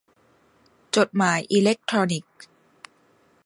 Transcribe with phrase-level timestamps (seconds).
[0.95, 2.39] จดหมายอิเล็กทรอนิกส์